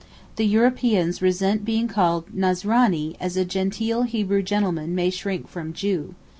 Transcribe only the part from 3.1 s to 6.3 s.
as a genteel Hebrew gentleman may shrink from 'Jew.